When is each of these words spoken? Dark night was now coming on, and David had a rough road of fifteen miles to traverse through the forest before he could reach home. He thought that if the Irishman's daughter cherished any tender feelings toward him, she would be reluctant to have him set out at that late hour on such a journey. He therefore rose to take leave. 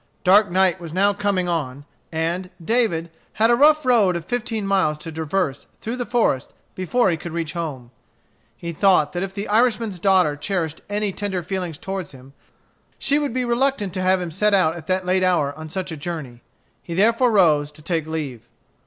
Dark 0.23 0.49
night 0.49 0.81
was 0.81 0.95
now 0.95 1.13
coming 1.13 1.47
on, 1.47 1.85
and 2.11 2.49
David 2.59 3.11
had 3.33 3.51
a 3.51 3.55
rough 3.55 3.85
road 3.85 4.15
of 4.15 4.25
fifteen 4.25 4.65
miles 4.65 4.97
to 4.97 5.11
traverse 5.11 5.67
through 5.79 5.97
the 5.97 6.07
forest 6.07 6.53
before 6.73 7.11
he 7.11 7.17
could 7.17 7.33
reach 7.33 7.53
home. 7.53 7.91
He 8.57 8.71
thought 8.71 9.13
that 9.13 9.21
if 9.21 9.31
the 9.31 9.47
Irishman's 9.47 9.99
daughter 9.99 10.35
cherished 10.35 10.81
any 10.89 11.11
tender 11.11 11.43
feelings 11.43 11.77
toward 11.77 12.07
him, 12.09 12.33
she 12.97 13.19
would 13.19 13.31
be 13.31 13.45
reluctant 13.45 13.93
to 13.93 14.01
have 14.01 14.19
him 14.19 14.31
set 14.31 14.55
out 14.55 14.73
at 14.75 14.87
that 14.87 15.05
late 15.05 15.23
hour 15.23 15.53
on 15.55 15.69
such 15.69 15.91
a 15.91 15.97
journey. 15.97 16.41
He 16.81 16.95
therefore 16.95 17.29
rose 17.29 17.71
to 17.73 17.83
take 17.83 18.07
leave. 18.07 18.49